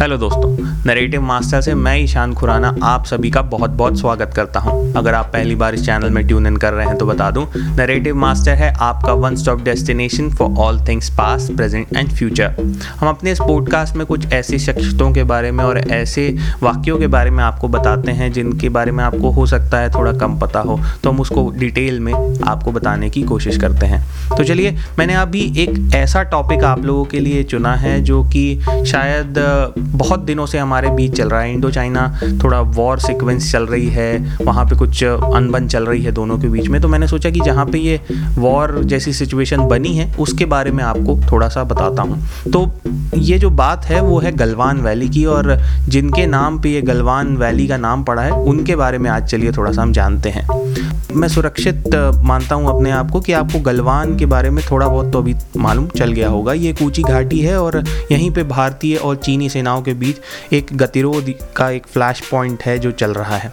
[0.00, 0.50] Hello दोस्तों
[0.86, 5.14] narrative master से मैं ईशान खुराना आप सभी का बहुत बहुत स्वागत करता हूँ। अगर
[5.14, 8.16] आप पहली बार इस चैनल में ट्यून इन कर रहे हैं तो बता दूँ नरेटिव
[8.16, 12.54] मास्टर है आपका one stop destination for all things past present and future
[13.00, 16.28] हम अपने इस पॉडकास्ट में कुछ ऐसी शख्सियतों के बारे में और ऐसे
[16.62, 20.12] वाक्यों के बारे में आपको बताते हैं, जिनके बारे में आपको हो सकता है थोड़ा
[20.18, 24.42] कम पता हो तो हम उसको डिटेल में आपको बताने की कोशिश करते हैं। तो
[24.44, 29.44] चलिए, मैंने अभी एक ऐसा टॉपिक आप लोगों के लिए चुना है, जो कि शायद
[29.92, 32.06] बहुत दिनों से हमारे बीच चल रहा है। इंडो चाइना
[32.42, 36.48] थोड़ा वॉर सिक्वेंस चल रही है, वहाँ पे कुछ अनबन चल रही है दोनों के
[36.48, 38.00] बीच में। तो मैंने सोचा कि जहाँ पे ये
[38.38, 42.70] वॉर जैसी सिचुएशन बनी है, उसके बारे में आपको थोड़ा सा बताता हूँ। तो
[43.16, 45.56] ये जो बात है, वो है गलवान वैली की और
[45.88, 49.52] जिनके नाम पे ये गलवान वैली का नाम पड़ा है, उनके बारे में आज चलिए
[49.52, 50.48] थोड़ा सा हम जानते हैं।
[51.10, 55.12] मैं सुरक्षित मानता हूँ अपने आप को कि आपको गलवान के बारे में थोड़ा बहुत
[55.12, 58.96] तो अभी मालूम चल गया होगा। ये एक ऊँची घाटी है और यहीं पे भारतीय
[58.96, 60.16] और चीनी सेनाओं के बीच
[60.52, 63.52] एक गतिरोध का एक फ्लैश पॉइंट है जो चल रहा है।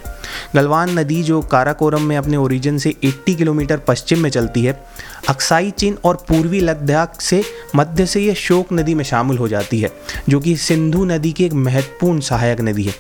[0.56, 4.84] गलवान नदी जो काराकोरम में अपने ओरिजिन से 80 किलोमीटर पश्चिम में चलती है,
[5.30, 7.44] अक्साई चीन और पूर्वी लद्दाख से
[7.76, 9.92] मध्य से ये शोक नदी में शामिल हो जाती है,
[10.30, 12.94] जो कि सिंधु नदी की एक महत्वपूर्ण सहायक नदी है।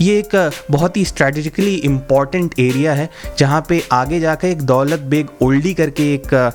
[0.00, 3.08] ये एक, बहुत ही स्ट्रेटेजिकली इंपॉर्टेंट एरिया है,
[3.38, 6.52] जहाँ पे आगे जाकर एक दौलत बेग ओल्डी करके एक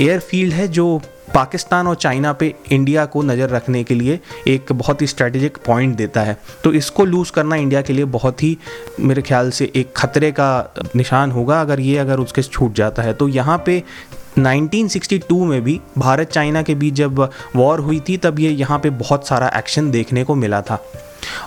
[0.00, 1.00] एयरफील्ड है जो
[1.34, 5.96] पाकिस्तान और चाइना पे इंडिया को नज़र रखने के लिए एक बहुत ही स्ट्रेटेजिक पॉइंट
[5.96, 8.56] देता है। तो इसको लूज़ करना इंडिया के लिए बहुत ही,
[9.00, 13.12] मेरे ख्याल से, एक खतरे का निशान होगा अगर ये, अगर उसके छूट जाता है।
[13.14, 13.82] तो यहाँ पे
[14.38, 18.90] 1962 में भी भारत चाइना के बीच जब वॉर हुई थी, तब ये यहाँ पे
[18.90, 20.82] बहुत सारा एक्शन देखने को मिला था।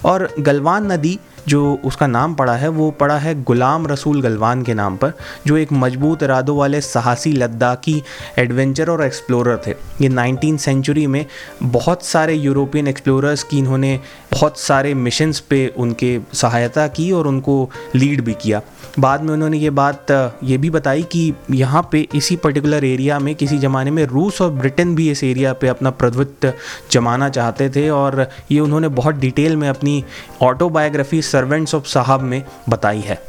[0.06, 4.73] और गलवान नदी जो उसका नाम पड़ा है, वो पड़ा है गुलाम रसूल गलवान के
[4.73, 5.13] नाम पर,
[5.47, 8.02] जो एक मज़बूत इरादों वाले साहसी लद्दाखी
[8.39, 11.25] एडवेंचर और एक्सप्लोरर थे। ये नाइनटीन सेंचुरी में
[11.64, 13.99] बहुत सारे यूरोपियन एक्सप्लोरर्स की, इन्होंने
[14.31, 18.61] बहुत सारे मिशंस पे उनके सहायता की और उनको लीड भी किया।
[18.99, 20.11] बाद में उन्होंने ये बात,
[20.44, 24.49] ये भी बताई कि यहाँ पे इसी पर्टिकुलर एरिया में, किसी ज़माने में रूस और
[24.52, 26.52] ब्रिटेन भी इस एरिया पे अपना प्रभुत्व
[26.92, 30.04] जमाना चाहते थे और ये उन्होंने बहुत डिटेल में अपनी
[30.42, 33.21] ऑटोबायोग्राफी सर्वेंट्स ऑफ़ साहब में बताई है।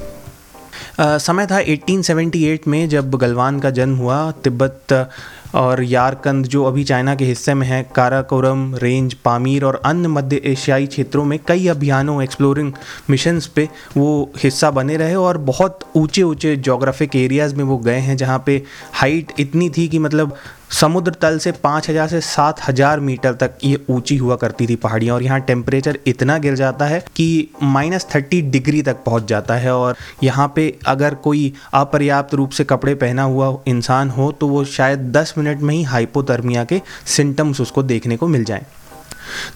[1.01, 4.93] समय था 1878 में जब गलवान का जन्म हुआ, तिब्बत
[5.55, 10.41] और यारकंद जो अभी चाइना के हिस्से में है, काराकोरम, रेंज, पामीर और अन्य मध्य
[10.45, 12.73] एशियाई क्षेत्रों में कई अभियानों एक्सप्लोरिंग
[13.11, 17.99] मिशंस पे वो हिस्सा बने रहे और बहुत ऊँचे ऊँचे जोग्राफिक एरियाज़ में वो गए
[17.99, 18.63] हैं, जहाँ पे
[18.93, 20.37] हाइट इतनी थी कि मतलब
[20.75, 24.77] समुद्र तल से पाँच हज़ार से सात हज़ार मीटर तक ये ऊँची हुआ करती थी
[24.77, 29.55] पहाड़ियाँ, और यहाँ टेम्परेचर इतना गिर जाता है कि माइनस थर्टी डिग्री तक पहुँच जाता
[29.55, 34.49] है। और यहाँ पे अगर कोई अपर्याप्त रूप से कपड़े पहना हुआ इंसान हो तो
[34.49, 38.67] वो शायद दस मिनट में ही हाइपोथर्मिया के सिम्टम्स उसको देखने को मिल जाएँ।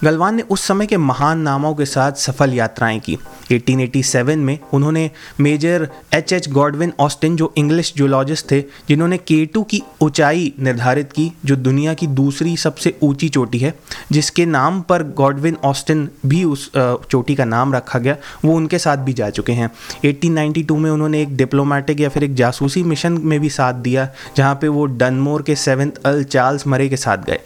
[0.04, 3.18] गलवान ने उस समय के महान नामों के साथ सफल यात्राएँ की।
[3.50, 5.10] 1887 में उन्होंने
[5.40, 11.30] major H H Godwin Austen, जो इंग्लिश जूलॉजिस्ट थे, जिन्होंने केटू की ऊंचाई निर्धारित की,
[11.44, 13.74] जो दुनिया की दूसरी सबसे ऊँची चोटी है,
[14.12, 18.96] जिसके नाम पर गॉडविन ऑस्टिन भी उस चोटी का नाम रखा गया, वो उनके साथ
[18.96, 19.70] भी जा चुके हैं।
[20.04, 24.54] 1892 में उन्होंने एक डिप्लोमेटिक या फिर एक जासूसी मिशन में भी साथ दिया, जहाँ
[24.54, 27.40] पे वो डनमोर के सेवेंथ अल चार्ल्स मरे के साथ गए।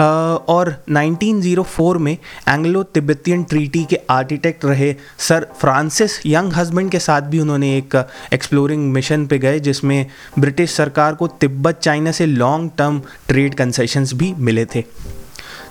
[0.00, 7.22] और 1904 में एंग्लो तिब्बतियन ट्रीटी के आर्किटेक्ट रहे सर फ्रांसिस यंग हस्बैंड के साथ
[7.22, 7.96] भी उन्होंने एक
[8.32, 10.06] एक्सप्लोरिंग मिशन पे गए, जिसमें
[10.38, 14.84] ब्रिटिश सरकार को तिब्बत चाइना से लॉन्ग टर्म ट्रेड कंसेशंस भी मिले थे।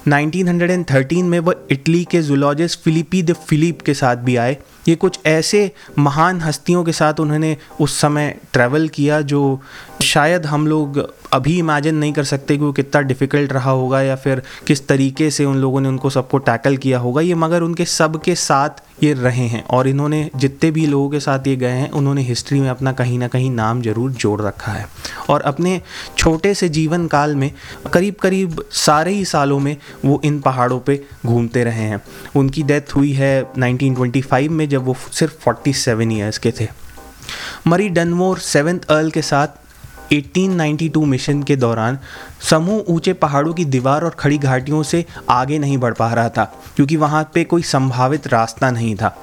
[0.07, 4.57] 1913 में वह इटली के जूलॉजिस्ट फिलिपी द फिलिप के साथ भी आए।
[4.87, 9.61] ये कुछ ऐसे महान हस्तियों के साथ उन्होंने उस समय ट्रैवल किया, जो
[10.07, 10.97] शायद हम लोग
[11.33, 15.29] अभी इमेजिन नहीं कर सकते कि वो कितना डिफ़िकल्ट रहा होगा या फिर किस तरीके
[15.31, 19.03] से उन लोगों ने उनको सबको टैकल किया होगा। ये मगर उनके सब के साथ
[19.03, 22.59] ये रहे हैं और इन्होंने जितने भी लोगों के साथ ये गए हैं, उन्होंने हिस्ट्री
[22.59, 24.87] में अपना कहीं ना कहीं नाम ज़रूर जोड़ रखा है।
[25.29, 25.81] और अपने
[26.17, 27.51] छोटे से जीवन काल में
[27.93, 29.75] करीब करीब सारे ही सालों में
[30.05, 32.01] वो इन पहाड़ों पे घूमते रहे हैं।
[32.35, 36.67] उनकी डेथ हुई है 1925 में जब वो सिर्फ़ 47 ईयर्स के थे।
[37.67, 39.66] मरी डनमोर सेवेंथ अर्ल के साथ
[40.11, 41.97] 1892 मिशन के दौरान
[42.41, 46.43] समूह ऊँचे पहाड़ों की दीवार और खड़ी घाटियों से आगे नहीं बढ़ पा रहा था,
[46.75, 49.15] क्योंकि वहाँ पे कोई संभावित रास्ता नहीं था।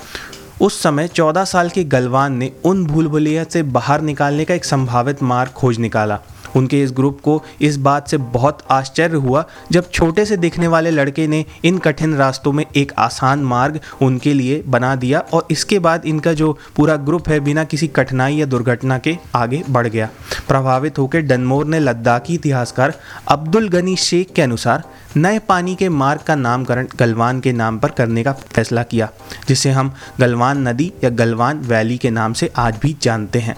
[0.60, 4.64] उस समय 14 साल के गलवान ने उन भूल भुलैया से बाहर निकालने का एक
[4.64, 6.18] संभावित मार्ग खोज निकाला।
[6.56, 10.90] उनके इस ग्रुप को इस बात से बहुत आश्चर्य हुआ जब छोटे से दिखने वाले
[10.90, 15.78] लड़के ने इन कठिन रास्तों में एक आसान मार्ग उनके लिए बना दिया और इसके
[15.78, 20.08] बाद इनका जो पूरा ग्रुप है बिना किसी कठिनाई या दुर्घटना के आगे बढ़ गया।
[20.48, 22.94] प्रभावित होकर डनमोर ने लद्दाखी इतिहासकार
[23.28, 24.82] अब्दुल गनी शेख के अनुसार
[25.16, 29.08] नए पानी के मार्ग का नामकरण गलवान के नाम पर करने का फैसला किया,
[29.48, 33.56] जिसे हम गलवान नदी या गलवान वैली के नाम से आज भी जानते हैं।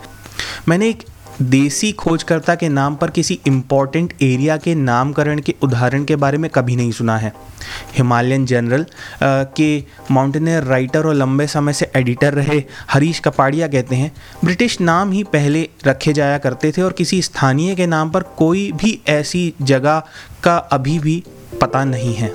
[0.69, 1.02] मैंने एक
[1.43, 6.50] देसी खोजकर्ता के नाम पर किसी इंपॉर्टेंट एरिया के नामकरण के उदाहरण के बारे में
[6.50, 7.33] कभी नहीं सुना है।
[7.97, 8.87] हिमालयन जनरल
[9.23, 14.12] के माउंटेनियर राइटर और लंबे समय से एडिटर रहे हरीश कपाड़िया कहते हैं,
[14.44, 18.71] ब्रिटिश नाम ही पहले रखे जाया करते थे और किसी स्थानीय के नाम पर कोई
[18.73, 20.03] भी ऐसी जगह
[20.44, 21.23] का अभी भी
[21.61, 22.31] पता नहीं है।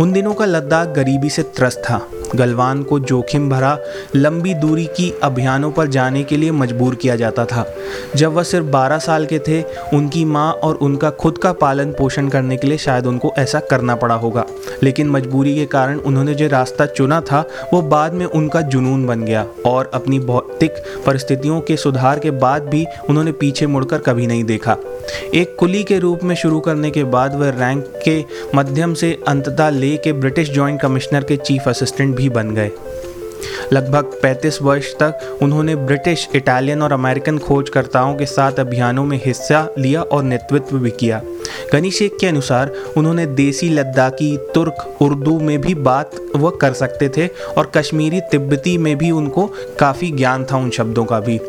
[0.00, 2.06] उन दिनों का लद्दाख गरीबी से त्रस्त था।
[2.36, 3.78] गलवान को जोखिम भरा
[4.16, 7.74] लंबी दूरी की अभियानों पर जाने के लिए मजबूर किया जाता था।
[8.16, 9.62] जब वह सिर्फ़ 12 साल के थे,
[9.96, 13.94] उनकी माँ और उनका खुद का पालन पोषण करने के लिए शायद उनको ऐसा करना
[13.94, 14.44] पड़ा होगा।
[14.82, 19.20] लेकिन मजबूरी के कारण उन्होंने जो रास्ता चुना था, वो बाद में उनका जुनून बन
[19.20, 20.74] गया और अपनी भौतिक
[21.06, 24.76] परिस्थितियों के सुधार के बाद भी उन्होंने पीछे मुड़कर कभी नहीं देखा।
[25.34, 29.70] एक कुली के रूप में शुरू करने के बाद वह रैंक के मध्यम से अंततः
[29.70, 32.70] ले के ब्रिटिश जॉइंट कमिश्नर के चीफ असिस्टेंट भी बन गए।
[33.72, 39.68] लगभग 35 वर्ष तक उन्होंने ब्रिटिश, इटालियन और अमेरिकन खोजकर्ताओं के साथ अभियानों में हिस्सा
[39.78, 41.22] लिया और नेतृत्व भी किया।
[41.72, 47.08] गनी शेख के अनुसार, उन्होंने देसी लद्दाखी, तुर्क, उर्दू में भी बात वह कर सकते
[47.08, 51.40] थे और कश्मीरी, तिब्बती में भी उनको काफ़ी ज्ञान था उन शब्दों का भी।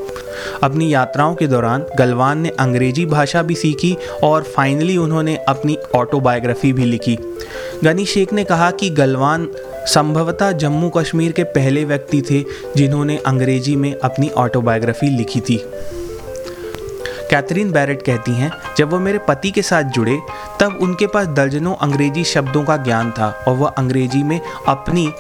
[0.63, 6.73] अपनी यात्राओं के दौरान गलवान ने अंग्रेज़ी भाषा भी सीखी और फाइनली उन्होंने अपनी ऑटोबायोग्राफी
[6.73, 7.17] भी लिखी।
[7.83, 9.47] गनी शेख ने कहा कि गलवान
[9.87, 12.45] संभवतः जम्मू कश्मीर के पहले व्यक्ति थे
[12.77, 15.59] जिन्होंने अंग्रेज़ी में अपनी ऑटोबायोग्राफी लिखी थी।
[17.29, 20.19] कैथरीन बैरेट कहती हैं, जब वो मेरे पति के साथ जुड़े,
[20.59, 25.13] तब उनके पास दर्जनों अंग्रेज़ी शब्दों का ज्ञान था और वह अंग्रेज़ी में अपनी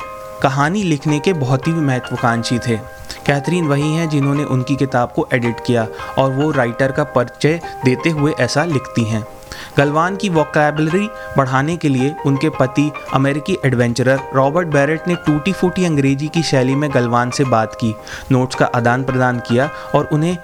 [0.43, 2.77] कहानी लिखने के बहुत ही महत्वाकांक्षी थे।
[3.25, 5.87] कैथरीन वही हैं जिन्होंने उनकी किताब को एडिट किया
[6.17, 9.25] और वो राइटर का परिचय देते हुए ऐसा लिखती हैं।
[9.77, 15.85] गलवान की वोकेबलरी बढ़ाने के लिए उनके पति अमेरिकी एडवेंचरर रॉबर्ट बैरेट ने टूटी फूटी
[15.85, 17.95] अंग्रेज़ी की शैली में गलवान से बात की
[18.31, 20.37] नोट्स का आदान प्रदान किया और उन्हें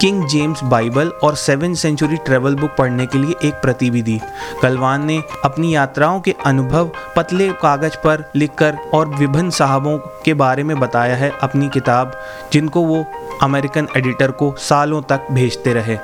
[0.00, 4.20] किंग जेम्स बाइबल और सेवन सेंचुरी ट्रेवल बुक पढ़ने के लिए एक प्रति भी दी।
[4.62, 10.62] गलवान ने अपनी यात्राओं के अनुभव पतले कागज़ पर लिखकर और विभिन्न साहबों के बारे
[10.62, 12.20] में बताया है अपनी किताब,
[12.52, 13.04] जिनको वो
[13.42, 15.98] अमेरिकन एडिटर को सालों तक भेजते रहे।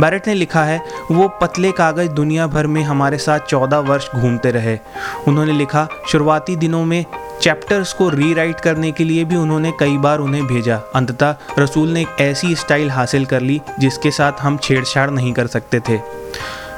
[0.00, 4.50] बैरेट ने लिखा है, वो पतले कागज़ दुनिया भर में हमारे साथ चौदह वर्ष घूमते
[4.50, 4.78] रहे।
[5.28, 7.04] उन्होंने लिखा, शुरुआती दिनों में
[7.42, 12.00] चैप्टर्स को रीराइट करने के लिए भी उन्होंने कई बार उन्हें भेजा। अंततः रसूल ने
[12.00, 15.98] एक ऐसी स्टाइल हासिल कर ली, जिसके साथ हम छेड़छाड़ नहीं कर सकते थे।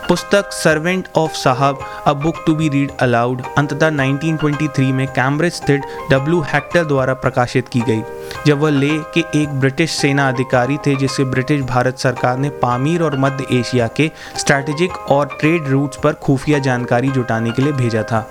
[0.09, 5.83] पुस्तक servant of sahib, a book to be read aloud, अंततः 1923 में कैम्ब्रिज स्थित
[6.11, 8.03] डब्ल्यू हेक्टर द्वारा प्रकाशित की गई।
[8.47, 13.03] जब वह ले के एक ब्रिटिश सेना अधिकारी थे, जिसे ब्रिटिश भारत सरकार ने पामीर
[13.03, 18.03] और मध्य एशिया के स्ट्रैटेजिक और ट्रेड रूट्स पर खुफिया जानकारी जुटाने के लिए भेजा
[18.03, 18.27] था।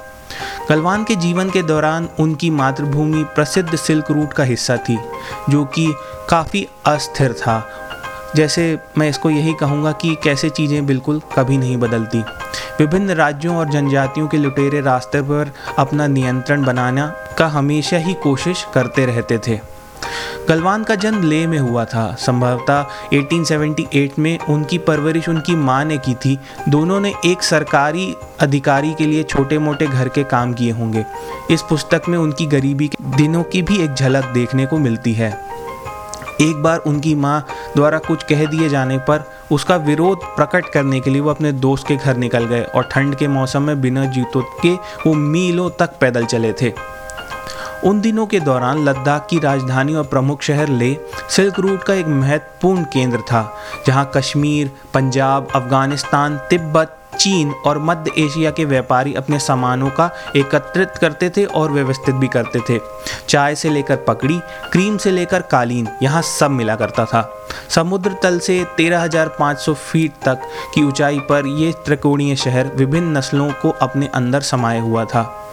[0.69, 4.97] गलवान के जीवन के दौरान उनकी मातृभूमि प्रसिद्ध सिल्क रूट का हिस्सा थी,
[5.49, 5.93] जो कि
[6.29, 7.63] काफ़ी अस्थिर था।
[8.35, 12.23] जैसे मैं इसको यही कहूँगा कि कैसे चीज़ें बिल्कुल कभी नहीं बदलती।
[12.79, 18.65] विभिन्न राज्यों और जनजातियों के लुटेरे रास्ते पर अपना नियंत्रण बनाना का हमेशा ही कोशिश
[18.73, 19.74] करते रहते थे।
[20.49, 25.97] गलवान का जन्म ले में हुआ था। संभवतः 1878 में उनकी परवरिश उनकी माँ ने
[25.97, 26.39] की थी।
[26.69, 31.05] दोनों ने एक सरकारी अधिकारी के लिए छोटे मोटे घर के काम किए होंगे।
[31.51, 35.45] इस पुस्तक में उनकी गरीबी के दिनों की भी एक झलक देखने को मिलती है।
[36.41, 41.09] एक बार उनकी माँ द्वारा कुछ कह दिए जाने पर उसका विरोध प्रकट करने के
[41.09, 44.41] लिए वो अपने दोस्त के घर निकल गए और ठंड के मौसम में बिना जूतों
[44.41, 46.94] के वो मीलों तक पैदल चले थे।
[47.85, 50.97] उन दिनों के दौरान लद्दाख की राजधानी और प्रमुख शहर ले
[51.29, 58.11] सिल्क रूट का एक महत्वपूर्ण केंद्र था जहाँ कश्मीर पंजाब अफ़गानिस्तान तिब्बत चीन और मध्य
[58.17, 62.79] एशिया के व्यापारी अपने सामानों का एकत्रित करते थे और व्यवस्थित भी करते थे।
[63.29, 64.39] चाय से लेकर पकड़ी
[64.71, 67.29] क्रीम से लेकर कालीन यहाँ सब मिला करता था।
[67.69, 70.41] समुद्र तल से 13,500 फीट तक
[70.75, 75.44] की ऊंचाई पर यह त्रिकोणीय शहर विभिन्न नस्लों को अपने अंदर समाये हुआ था।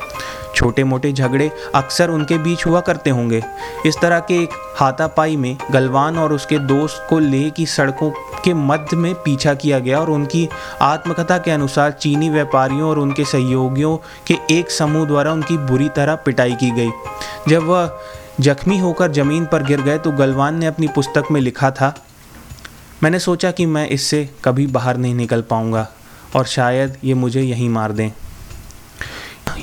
[0.55, 3.43] छोटे मोटे झगड़े अक्सर उनके बीच हुआ करते होंगे।
[3.87, 8.11] इस तरह के एक हाथापाई में गलवान और उसके दोस्त को लेह की सड़कों
[8.45, 10.49] के मध्य में पीछा किया गया और उनकी
[10.83, 16.15] आत्मकथा के अनुसार चीनी व्यापारियों और उनके सहयोगियों के एक समूह द्वारा उनकी बुरी तरह
[16.17, 16.91] पिटाई की गई।
[17.49, 17.99] जब वह
[18.41, 21.95] जख्मी होकर ज़मीन पर गिर गए तो गलवान ने अपनी पुस्तक में लिखा था,
[23.03, 25.87] मैंने सोचा कि मैं इससे कभी बाहर नहीं निकल पाऊँगा
[26.37, 28.11] और शायद ये मुझे यहीं मार दें।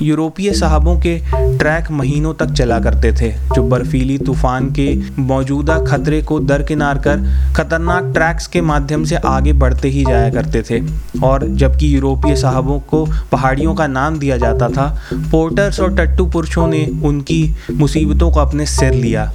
[0.01, 1.17] यूरोपीय साहबों के
[1.57, 4.87] ट्रैक महीनों तक चला करते थे, जो बर्फीली तूफ़ान के
[5.19, 7.23] मौजूदा खतरे को दरकिनार कर
[7.55, 10.81] खतरनाक ट्रैक्स के माध्यम से आगे बढ़ते ही जाया करते थे।
[11.23, 14.87] और जबकि यूरोपीय साहबों को पहाड़ियों का नाम दिया जाता था,
[15.31, 19.31] पोर्टर्स और टट्टू पुरुषों ने उनकी मुसीबतों को अपने सिर लिया।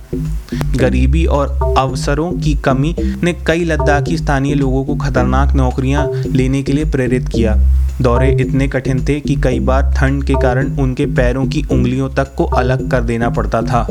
[0.76, 6.72] गरीबी और अवसरों की कमी ने कई लद्दाखी स्थानीय लोगों को खतरनाक नौकरियाँ लेने के
[6.72, 7.56] लिए प्रेरित किया।
[8.02, 12.34] दौरे इतने कठिन थे कि कई बार ठंड के कारण उनके पैरों की उंगलियों तक
[12.34, 13.86] को अलग कर देना पड़ता था।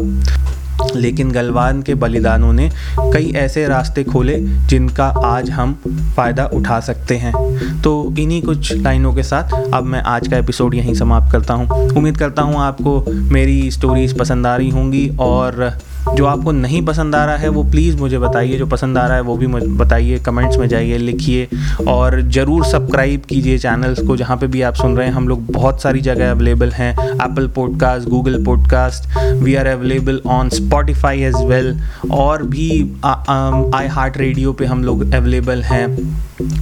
[0.95, 2.69] लेकिन गलवान के बलिदानों ने
[2.99, 5.73] कई ऐसे रास्ते खोले जिनका आज हम
[6.15, 7.33] फ़ायदा उठा सकते हैं।
[7.81, 11.89] तो इन्हीं कुछ लाइनों के साथ अब मैं आज का एपिसोड यहीं समाप्त करता हूँ।
[11.97, 15.71] उम्मीद करता हूँ आपको मेरी स्टोरीज़ पसंद आ रही होंगी और
[16.07, 19.15] जो आपको नहीं पसंद आ रहा है, वो प्लीज़ मुझे बताइए। जो पसंद आ रहा
[19.15, 21.47] है, वो भी मुझे बताइए कमेंट्स में जाइए, लिखिए।
[21.87, 25.45] और ज़रूर सब्सक्राइब कीजिए चैनल्स को, जहाँ पे भी आप सुन रहे हैं। हम लोग
[25.51, 31.35] बहुत सारी जगह अवेलेबल हैं। Apple podcast Google podcast we are available on Spotify as
[31.45, 31.75] well
[32.11, 32.69] और भी
[33.05, 35.87] आई हार्ट रेडियो पे हम लोग अवेलेबल हैं।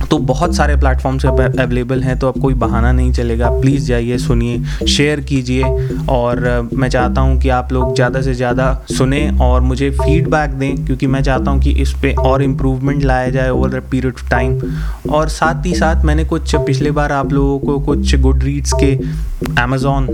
[0.10, 4.86] तो बहुत सारे प्लेटफॉर्म्स अवेलेबल हैं। तो अब कोई बहाना नहीं चलेगा। प्लीज़ जाइए, सुनिए
[4.88, 5.64] शेयर कीजिए।
[6.10, 10.86] और मैं चाहता हूँ कि आप लोग ज़्यादा से ज़्यादा सुने और मुझे फीडबैक दें,
[10.86, 14.30] क्योंकि मैं चाहता हूँ कि इस पर और इम्प्रूवमेंट लाया जाए over the period of
[14.30, 14.60] time
[15.10, 18.92] और साथ ही साथ मैंने कुछ, पिछले बार आप लोगों को कुछ गुड रीड्स के
[19.62, 20.08] अमेज़ोन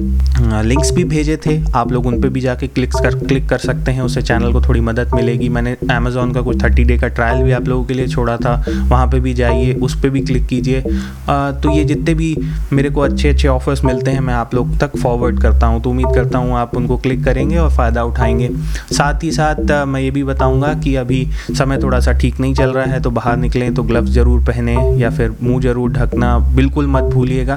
[0.65, 3.91] लिंक्स भी भेजे थे। आप लोग उन पर भी जाके क्लिक कर क्लिक कर सकते
[3.91, 7.43] हैं। उससे चैनल को थोड़ी मदद मिलेगी। मैंने अमेज़ोन का कुछ थर्टी डे का ट्रायल
[7.43, 10.45] भी आप लोगों के लिए छोड़ा था। वहाँ पर भी जाइए, उस पर भी क्लिक
[10.47, 12.35] कीजिए। तो ये जितने भी
[12.73, 15.89] मेरे को अच्छे अच्छे ऑफर्स मिलते हैं, मैं आप लोग तक फॉरवर्ड करता हूँ। तो
[15.89, 18.49] उम्मीद करता हूँ आप उनको क्लिक करेंगे और फ़ायदा उठाएँगे।
[18.91, 22.53] साथ साथ ही साथ मैं ये भी बताऊँगा कि अभी समय थोड़ा सा ठीक नहीं
[22.55, 26.37] चल रहा है तो बाहर निकलें तो ग्लव्स ज़रूर पहने या फिर मुँह ज़रूर ढकना,
[26.55, 27.55] बिल्कुल मत भूलिएगा।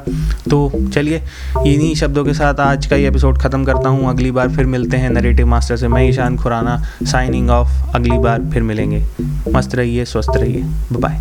[0.50, 0.60] तो
[0.94, 1.22] चलिए,
[1.66, 4.96] इन्हीं शब्दों के साथ आज का ये एपिसोड ख़त्म करता हूँ। अगली बार फिर मिलते
[4.96, 9.04] हैं नरेटिव मास्टर से। मैं ईशान खुराना साइनिंग ऑफ़ अगली बार फिर मिलेंगे।
[9.54, 11.20] मस्त रहिए, स्वस्थ रहिए। बाय